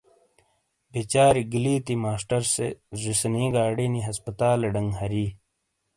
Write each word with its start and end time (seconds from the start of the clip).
بِیچاری 0.91 1.43
گلیتی 1.53 1.95
ماسٹر 2.03 2.41
سے 2.55 2.67
زیسینی 3.01 3.45
گاڑینی 3.55 4.01
ہسپتالے 4.07 4.69
ڈنگ 4.73 4.89
ہری۔ 4.99 5.25